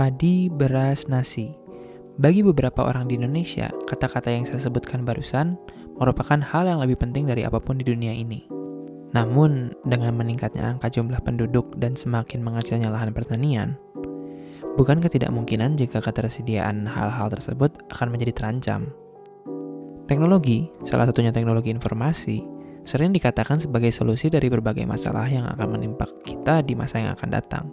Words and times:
Padi, 0.00 0.48
beras, 0.48 1.12
nasi. 1.12 1.52
Bagi 2.16 2.40
beberapa 2.40 2.88
orang 2.88 3.04
di 3.04 3.20
Indonesia, 3.20 3.68
kata-kata 3.84 4.32
yang 4.32 4.48
saya 4.48 4.56
sebutkan 4.56 5.04
barusan 5.04 5.60
merupakan 6.00 6.40
hal 6.40 6.64
yang 6.64 6.80
lebih 6.80 6.96
penting 6.96 7.28
dari 7.28 7.44
apa 7.44 7.60
pun 7.60 7.76
di 7.76 7.84
dunia 7.84 8.08
ini. 8.16 8.48
Namun, 9.12 9.76
dengan 9.84 10.16
meningkatnya 10.16 10.72
angka 10.72 10.88
jumlah 10.88 11.20
penduduk 11.20 11.76
dan 11.76 12.00
semakin 12.00 12.40
mengecilnya 12.40 12.88
lahan 12.88 13.12
pertanian, 13.12 13.76
bukan 14.80 15.04
ketidakmungkinan 15.04 15.76
jika 15.76 16.00
ketersediaan 16.00 16.88
hal-hal 16.88 17.28
tersebut 17.28 17.92
akan 17.92 18.08
menjadi 18.08 18.32
terancam. 18.32 18.88
Teknologi, 20.08 20.72
salah 20.88 21.12
satunya 21.12 21.28
teknologi 21.28 21.68
informasi, 21.76 22.40
sering 22.88 23.12
dikatakan 23.12 23.60
sebagai 23.60 23.92
solusi 23.92 24.32
dari 24.32 24.48
berbagai 24.48 24.88
masalah 24.88 25.28
yang 25.28 25.44
akan 25.44 25.76
menimpa 25.76 26.08
kita 26.24 26.64
di 26.64 26.72
masa 26.72 27.04
yang 27.04 27.12
akan 27.12 27.28
datang. 27.28 27.68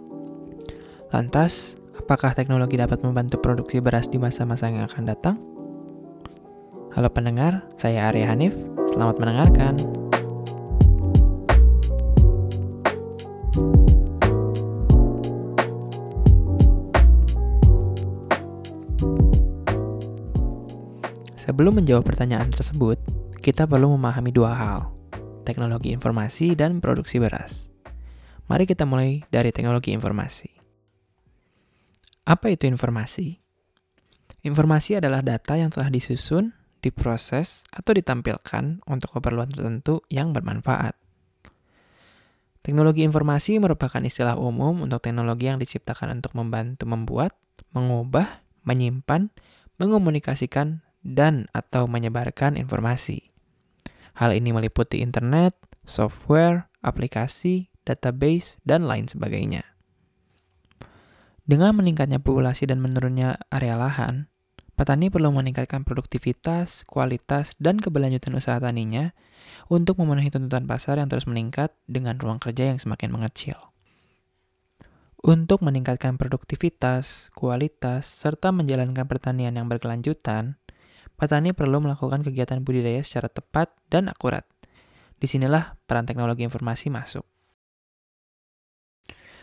Lantas, 1.08 1.78
Apakah 2.08 2.32
teknologi 2.32 2.80
dapat 2.80 3.04
membantu 3.04 3.36
produksi 3.36 3.84
beras 3.84 4.08
di 4.08 4.16
masa-masa 4.16 4.64
yang 4.64 4.88
akan 4.88 5.04
datang? 5.12 5.36
Halo 6.96 7.12
pendengar, 7.12 7.68
saya 7.76 8.08
Arya 8.08 8.32
Hanif. 8.32 8.56
Selamat 8.96 9.20
mendengarkan. 9.20 9.76
Sebelum 21.36 21.76
menjawab 21.76 22.08
pertanyaan 22.08 22.48
tersebut, 22.48 22.96
kita 23.44 23.68
perlu 23.68 23.92
memahami 24.00 24.32
dua 24.32 24.56
hal, 24.56 24.80
teknologi 25.44 25.92
informasi 25.92 26.56
dan 26.56 26.80
produksi 26.80 27.20
beras. 27.20 27.68
Mari 28.48 28.64
kita 28.64 28.88
mulai 28.88 29.28
dari 29.28 29.52
teknologi 29.52 29.92
informasi. 29.92 30.57
Apa 32.28 32.52
itu 32.52 32.68
informasi? 32.68 33.40
Informasi 34.44 35.00
adalah 35.00 35.24
data 35.24 35.56
yang 35.56 35.72
telah 35.72 35.88
disusun, 35.88 36.52
diproses, 36.84 37.64
atau 37.72 37.96
ditampilkan 37.96 38.84
untuk 38.84 39.16
keperluan 39.16 39.48
tertentu 39.48 40.04
yang 40.12 40.36
bermanfaat. 40.36 40.92
Teknologi 42.60 43.00
informasi 43.00 43.56
merupakan 43.56 44.04
istilah 44.04 44.36
umum 44.36 44.84
untuk 44.84 45.00
teknologi 45.00 45.48
yang 45.48 45.56
diciptakan 45.56 46.20
untuk 46.20 46.36
membantu 46.36 46.84
membuat, 46.84 47.32
mengubah, 47.72 48.44
menyimpan, 48.60 49.32
mengomunikasikan, 49.80 50.84
dan 51.00 51.48
atau 51.56 51.88
menyebarkan 51.88 52.60
informasi. 52.60 53.32
Hal 54.20 54.36
ini 54.36 54.52
meliputi 54.52 55.00
internet, 55.00 55.56
software, 55.88 56.68
aplikasi, 56.84 57.72
database, 57.88 58.60
dan 58.68 58.84
lain 58.84 59.08
sebagainya. 59.08 59.77
Dengan 61.48 61.72
meningkatnya 61.80 62.20
populasi 62.20 62.68
dan 62.68 62.84
menurunnya 62.84 63.40
area 63.48 63.72
lahan, 63.80 64.28
petani 64.76 65.08
perlu 65.08 65.32
meningkatkan 65.32 65.80
produktivitas, 65.80 66.84
kualitas, 66.84 67.56
dan 67.56 67.80
keberlanjutan 67.80 68.36
usaha 68.36 68.60
taninya 68.60 69.16
untuk 69.72 69.96
memenuhi 69.96 70.28
tuntutan 70.28 70.68
pasar 70.68 71.00
yang 71.00 71.08
terus 71.08 71.24
meningkat 71.24 71.72
dengan 71.88 72.20
ruang 72.20 72.36
kerja 72.36 72.68
yang 72.68 72.76
semakin 72.76 73.08
mengecil. 73.08 73.56
Untuk 75.24 75.64
meningkatkan 75.64 76.20
produktivitas, 76.20 77.32
kualitas, 77.32 78.04
serta 78.04 78.52
menjalankan 78.52 79.08
pertanian 79.08 79.56
yang 79.56 79.72
berkelanjutan, 79.72 80.60
petani 81.16 81.56
perlu 81.56 81.80
melakukan 81.80 82.28
kegiatan 82.28 82.60
budidaya 82.60 83.00
secara 83.00 83.32
tepat 83.32 83.72
dan 83.88 84.12
akurat. 84.12 84.44
Di 85.16 85.24
sinilah 85.24 85.80
peran 85.88 86.04
teknologi 86.04 86.44
informasi 86.44 86.92
masuk. 86.92 87.24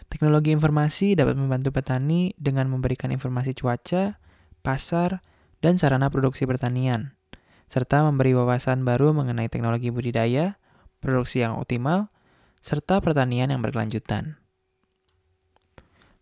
Teknologi 0.07 0.55
informasi 0.55 1.17
dapat 1.17 1.35
membantu 1.35 1.75
petani 1.75 2.31
dengan 2.39 2.71
memberikan 2.71 3.11
informasi 3.11 3.51
cuaca, 3.57 4.21
pasar, 4.63 5.25
dan 5.59 5.81
sarana 5.81 6.13
produksi 6.13 6.45
pertanian, 6.45 7.17
serta 7.65 8.05
memberi 8.05 8.37
wawasan 8.37 8.85
baru 8.85 9.11
mengenai 9.17 9.49
teknologi 9.49 9.89
budidaya, 9.89 10.61
produksi 11.01 11.41
yang 11.41 11.57
optimal, 11.57 12.13
serta 12.61 13.01
pertanian 13.01 13.49
yang 13.49 13.61
berkelanjutan. 13.61 14.37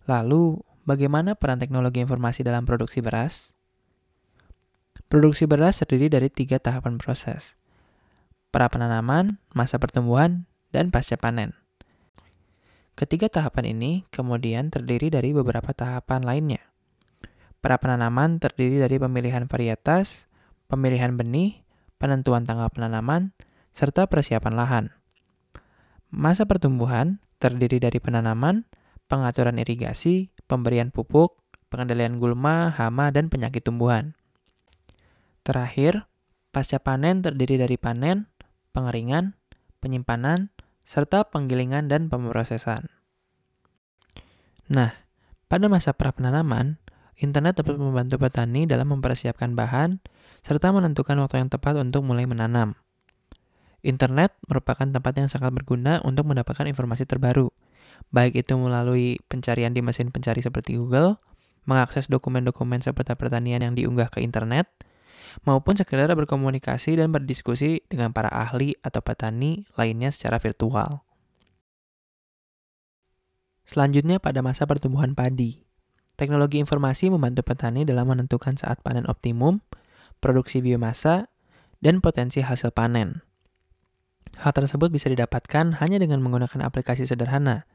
Lalu, 0.03 0.59
bagaimana 0.83 1.35
peran 1.39 1.59
teknologi 1.59 2.03
informasi 2.03 2.43
dalam 2.43 2.67
produksi 2.67 2.99
beras? 2.99 3.55
Produksi 5.07 5.47
beras 5.47 5.79
terdiri 5.79 6.11
dari 6.11 6.27
tiga 6.27 6.59
tahapan 6.59 6.99
proses. 6.99 7.55
Pra 8.51 8.67
penanaman, 8.67 9.39
masa 9.55 9.79
pertumbuhan, 9.79 10.45
dan 10.75 10.91
pasca 10.91 11.15
panen. 11.15 11.62
Ketiga 12.93 13.25
tahapan 13.25 13.73
ini 13.73 14.05
kemudian 14.13 14.69
terdiri 14.69 15.09
dari 15.09 15.33
beberapa 15.33 15.73
tahapan 15.73 16.21
lainnya. 16.21 16.61
Pra 17.57 17.81
penanaman 17.81 18.37
terdiri 18.37 18.77
dari 18.85 19.01
pemilihan 19.01 19.49
varietas, 19.49 20.29
pemilihan 20.69 21.17
benih, 21.17 21.65
penentuan 21.97 22.45
tanggal 22.45 22.69
penanaman, 22.69 23.33
serta 23.73 24.05
persiapan 24.05 24.53
lahan. 24.53 24.85
Masa 26.13 26.45
pertumbuhan 26.45 27.17
terdiri 27.41 27.81
dari 27.81 27.97
penanaman, 27.97 28.69
pengaturan 29.09 29.57
irigasi, 29.57 30.29
pemberian 30.45 30.93
pupuk, 30.93 31.41
pengendalian 31.73 32.21
gulma, 32.21 32.69
hama, 32.77 33.09
dan 33.09 33.33
penyakit 33.33 33.65
tumbuhan. 33.65 34.13
Terakhir, 35.41 36.05
pasca 36.53 36.77
panen 36.77 37.25
terdiri 37.25 37.57
dari 37.57 37.81
panen, 37.81 38.29
pengeringan, 38.69 39.33
penyimpanan, 39.81 40.52
serta 40.83 41.27
penggilingan 41.27 41.87
dan 41.87 42.11
pemrosesan. 42.11 42.91
Nah, 44.71 44.95
pada 45.51 45.65
masa 45.67 45.91
pra-penanaman, 45.91 46.79
internet 47.19 47.59
dapat 47.61 47.75
membantu 47.77 48.19
petani 48.19 48.63
dalam 48.65 48.89
mempersiapkan 48.95 49.53
bahan 49.53 49.99
serta 50.43 50.71
menentukan 50.71 51.19
waktu 51.23 51.43
yang 51.43 51.49
tepat 51.51 51.79
untuk 51.79 52.03
mulai 52.03 52.27
menanam. 52.27 52.75
Internet 53.83 54.35
merupakan 54.47 54.87
tempat 54.87 55.13
yang 55.19 55.27
sangat 55.27 55.51
berguna 55.51 55.99
untuk 56.07 56.23
mendapatkan 56.27 56.63
informasi 56.71 57.03
terbaru, 57.03 57.51
baik 58.15 58.39
itu 58.47 58.55
melalui 58.55 59.19
pencarian 59.27 59.75
di 59.75 59.83
mesin 59.83 60.07
pencari 60.07 60.39
seperti 60.39 60.79
Google, 60.79 61.19
mengakses 61.67 62.07
dokumen-dokumen 62.07 62.79
seputar 62.83 63.19
pertanian 63.19 63.59
yang 63.59 63.73
diunggah 63.75 64.11
ke 64.11 64.23
internet, 64.23 64.71
maupun 65.41 65.73
sekedar 65.73 66.13
berkomunikasi 66.13 67.01
dan 67.01 67.09
berdiskusi 67.09 67.81
dengan 67.89 68.13
para 68.13 68.29
ahli 68.29 68.77
atau 68.85 69.01
petani 69.01 69.65
lainnya 69.73 70.13
secara 70.13 70.37
virtual. 70.37 71.01
Selanjutnya 73.65 74.21
pada 74.21 74.45
masa 74.45 74.69
pertumbuhan 74.69 75.17
padi. 75.17 75.65
Teknologi 76.13 76.61
informasi 76.61 77.09
membantu 77.09 77.41
petani 77.41 77.89
dalam 77.89 78.05
menentukan 78.05 78.53
saat 78.53 78.85
panen 78.85 79.09
optimum, 79.09 79.65
produksi 80.21 80.61
biomasa, 80.61 81.33
dan 81.81 82.03
potensi 82.03 82.45
hasil 82.45 82.69
panen. 82.69 83.25
Hal 84.37 84.53
tersebut 84.53 84.93
bisa 84.93 85.09
didapatkan 85.09 85.81
hanya 85.81 85.97
dengan 85.97 86.21
menggunakan 86.21 86.61
aplikasi 86.69 87.09
sederhana, 87.09 87.65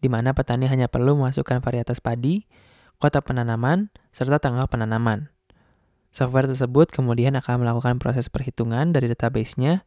di 0.00 0.08
mana 0.08 0.32
petani 0.32 0.64
hanya 0.70 0.88
perlu 0.88 1.18
memasukkan 1.18 1.60
varietas 1.60 2.00
padi, 2.00 2.48
kota 2.96 3.20
penanaman, 3.20 3.92
serta 4.16 4.40
tanggal 4.40 4.64
penanaman. 4.70 5.33
Software 6.14 6.46
tersebut 6.46 6.94
kemudian 6.94 7.34
akan 7.34 7.66
melakukan 7.66 7.98
proses 7.98 8.30
perhitungan 8.30 8.94
dari 8.94 9.10
database-nya 9.10 9.82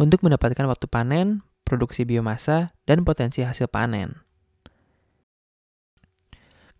untuk 0.00 0.24
mendapatkan 0.24 0.64
waktu 0.64 0.88
panen, 0.88 1.44
produksi 1.68 2.08
biomasa, 2.08 2.72
dan 2.88 3.04
potensi 3.04 3.44
hasil 3.44 3.68
panen. 3.68 4.24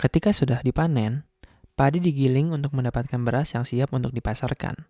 Ketika 0.01 0.33
sudah 0.33 0.65
dipanen, 0.65 1.29
padi 1.77 2.01
digiling 2.01 2.57
untuk 2.57 2.73
mendapatkan 2.73 3.21
beras 3.21 3.53
yang 3.53 3.69
siap 3.69 3.93
untuk 3.93 4.17
dipasarkan. 4.17 4.89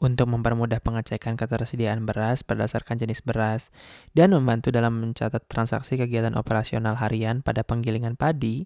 Untuk 0.00 0.32
mempermudah 0.32 0.80
pengecekan 0.80 1.36
ketersediaan 1.36 2.08
beras 2.08 2.40
berdasarkan 2.40 2.96
jenis 2.96 3.20
beras 3.20 3.68
dan 4.16 4.32
membantu 4.32 4.72
dalam 4.72 5.04
mencatat 5.04 5.52
transaksi 5.52 6.00
kegiatan 6.00 6.32
operasional 6.32 6.96
harian 6.96 7.44
pada 7.44 7.60
penggilingan 7.60 8.16
padi, 8.16 8.64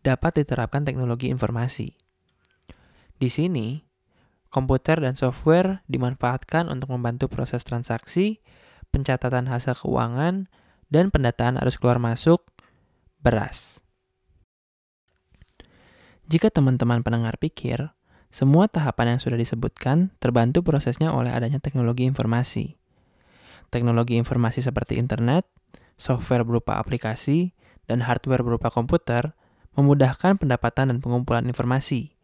dapat 0.00 0.40
diterapkan 0.40 0.88
teknologi 0.88 1.28
informasi. 1.28 2.05
Di 3.16 3.32
sini, 3.32 3.80
komputer 4.52 5.00
dan 5.00 5.16
software 5.16 5.80
dimanfaatkan 5.88 6.68
untuk 6.68 6.92
membantu 6.92 7.32
proses 7.32 7.64
transaksi, 7.64 8.44
pencatatan 8.92 9.48
hasil 9.48 9.80
keuangan, 9.80 10.52
dan 10.92 11.08
pendataan 11.08 11.56
arus 11.64 11.80
keluar 11.80 11.96
masuk 11.96 12.44
beras. 13.24 13.80
Jika 16.28 16.52
teman-teman 16.52 17.00
pendengar 17.00 17.40
pikir, 17.40 17.88
semua 18.28 18.68
tahapan 18.68 19.16
yang 19.16 19.20
sudah 19.22 19.40
disebutkan 19.40 20.12
terbantu 20.20 20.60
prosesnya 20.60 21.08
oleh 21.14 21.32
adanya 21.32 21.56
teknologi 21.56 22.04
informasi. 22.04 22.76
Teknologi 23.72 24.20
informasi 24.20 24.60
seperti 24.60 25.00
internet, 25.00 25.48
software 25.96 26.44
berupa 26.44 26.76
aplikasi, 26.76 27.56
dan 27.88 28.04
hardware 28.04 28.44
berupa 28.44 28.68
komputer 28.68 29.32
memudahkan 29.78 30.36
pendapatan 30.36 30.92
dan 30.92 30.98
pengumpulan 31.00 31.46
informasi 31.46 32.15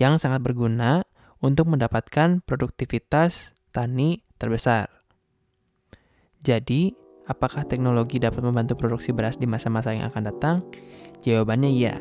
yang 0.00 0.16
sangat 0.16 0.40
berguna 0.40 1.04
untuk 1.44 1.68
mendapatkan 1.68 2.40
produktivitas 2.48 3.52
tani 3.70 4.24
terbesar. 4.40 4.88
Jadi, 6.40 6.96
apakah 7.28 7.68
teknologi 7.68 8.16
dapat 8.16 8.40
membantu 8.40 8.80
produksi 8.80 9.12
beras 9.12 9.36
di 9.36 9.44
masa-masa 9.44 9.92
yang 9.92 10.08
akan 10.08 10.22
datang? 10.24 10.56
Jawabannya 11.20 11.70
iya. 11.70 12.00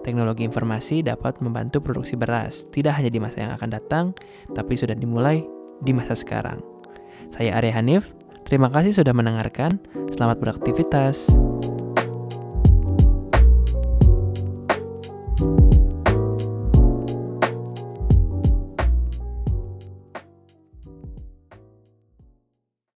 teknologi 0.00 0.48
informasi 0.48 1.04
dapat 1.04 1.44
membantu 1.44 1.84
produksi 1.84 2.16
beras, 2.16 2.64
tidak 2.72 2.96
hanya 2.96 3.12
di 3.12 3.20
masa 3.20 3.44
yang 3.44 3.52
akan 3.52 3.68
datang, 3.68 4.06
tapi 4.56 4.72
sudah 4.72 4.96
dimulai 4.96 5.44
di 5.84 5.92
masa 5.92 6.16
sekarang. 6.16 6.56
Saya 7.36 7.60
Arya 7.60 7.76
Hanif, 7.76 8.08
terima 8.48 8.72
kasih 8.72 8.96
sudah 8.96 9.12
mendengarkan. 9.12 9.76
Selamat 10.16 10.40
beraktivitas. 10.40 11.28